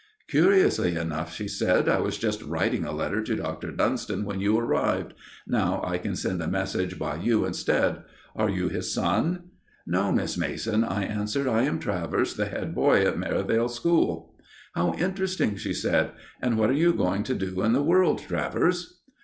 "Curiously 0.27 0.95
enough," 0.95 1.31
she 1.31 1.47
said, 1.47 1.87
"I 1.87 1.99
was 1.99 2.17
just 2.17 2.41
writing 2.41 2.85
a 2.85 2.91
letter 2.91 3.21
to 3.21 3.35
Dr. 3.35 3.71
Dunston 3.71 4.25
when 4.25 4.39
you 4.41 4.57
arrived. 4.57 5.13
Now 5.45 5.79
I 5.85 5.99
can 5.99 6.15
send 6.15 6.41
a 6.41 6.47
message 6.47 6.97
by 6.97 7.17
you 7.17 7.45
instead. 7.45 8.01
Are 8.35 8.49
you 8.49 8.67
his 8.67 8.91
son?" 8.91 9.51
"No, 9.85 10.11
Miss 10.11 10.39
Mason," 10.39 10.83
I 10.83 11.03
answered. 11.03 11.45
"I 11.47 11.65
am 11.65 11.77
Travers, 11.77 12.33
the 12.33 12.45
head 12.47 12.73
boy 12.73 13.05
at 13.05 13.19
Merivale 13.19 13.69
School." 13.69 14.33
"How 14.73 14.95
interesting!" 14.95 15.55
she 15.55 15.71
said. 15.71 16.13
"And 16.41 16.57
what 16.57 16.71
are 16.71 16.73
you 16.73 16.93
going 16.93 17.21
to 17.25 17.35
do 17.35 17.61
in 17.61 17.73
the 17.73 17.83
world, 17.83 18.23
Travers?" 18.27 19.01